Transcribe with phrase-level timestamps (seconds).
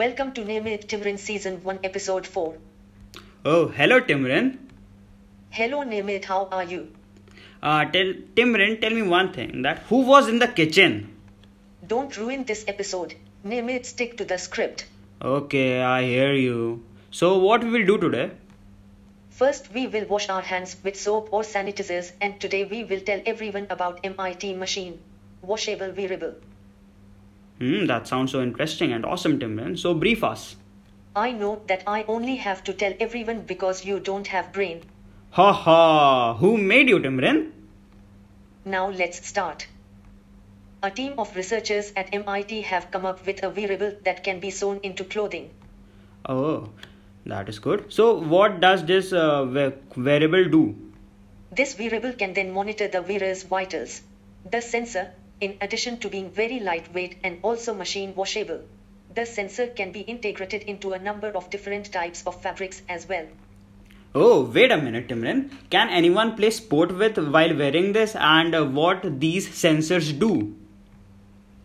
[0.00, 2.56] Welcome to Nirmit Season 1 Episode 4.
[3.44, 4.56] Oh, hello Timran.
[5.50, 6.88] Hello Nirmit, how are you?
[7.62, 9.60] Uh, tell Timran, tell me one thing.
[9.60, 11.14] That who was in the kitchen?
[11.86, 13.14] Don't ruin this episode.
[13.44, 14.86] Nirmit, stick to the script.
[15.20, 16.82] Okay, I hear you.
[17.10, 18.30] So what we will do today?
[19.28, 23.20] First, we will wash our hands with soap or sanitizers, and today we will tell
[23.26, 24.98] everyone about MIT machine.
[25.42, 26.36] Washable wearable.
[27.58, 29.78] Hmm, that sounds so interesting and awesome, Timran.
[29.78, 30.56] So brief us.
[31.14, 34.82] I know that I only have to tell everyone because you don't have brain.
[35.32, 36.34] Ha ha!
[36.34, 37.52] Who made you, Timran?
[38.64, 39.66] Now let's start.
[40.82, 44.50] A team of researchers at MIT have come up with a wearable that can be
[44.50, 45.50] sewn into clothing.
[46.28, 46.70] Oh,
[47.26, 47.92] that is good.
[47.92, 50.76] So what does this uh, we- wearable do?
[51.52, 54.02] This wearable can then monitor the wearer's vitals.
[54.50, 58.60] The sensor, in addition to being very lightweight and also machine washable,
[59.12, 63.26] the sensor can be integrated into a number of different types of fabrics as well.
[64.14, 65.50] Oh, wait a minute, Timran.
[65.68, 70.54] Can anyone play sport with while wearing this and what these sensors do?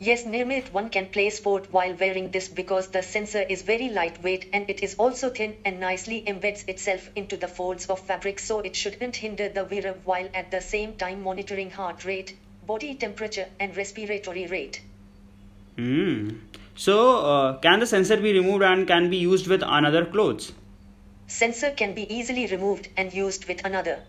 [0.00, 4.46] Yes, Nirmit, one can play sport while wearing this because the sensor is very lightweight
[4.52, 8.60] and it is also thin and nicely embeds itself into the folds of fabric so
[8.60, 12.34] it shouldn't hinder the wearer while at the same time monitoring heart rate,
[12.66, 14.80] body temperature, and respiratory rate.
[15.76, 16.30] Hmm.
[16.76, 20.52] So, uh, can the sensor be removed and can be used with another clothes?
[21.26, 24.00] Sensor can be easily removed and used with another.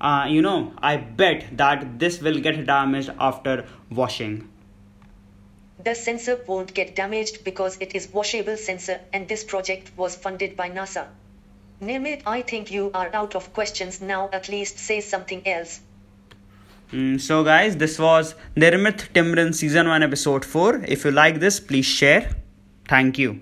[0.00, 4.48] Uh, you know, I bet that this will get damaged after washing.
[5.82, 10.56] The sensor won't get damaged because it is washable sensor and this project was funded
[10.56, 11.06] by NASA.
[11.80, 15.80] Nirmit, I think you are out of questions now at least say something else.
[16.92, 20.84] Mm, so, guys, this was Nirmit Timran Season 1 Episode 4.
[20.88, 22.30] If you like this, please share.
[22.88, 23.40] Thank you.